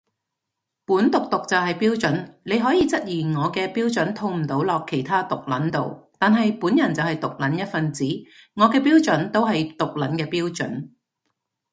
[0.87, 8.03] 本毒毒就係標準，你可以質疑我嘅標準套唔到落其他毒撚度，但係本人就係毒撚一份子，
[8.55, 10.89] 我嘅標準都係毒撚嘅標準